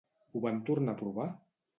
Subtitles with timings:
[0.31, 1.27] Ho van tornar a provar?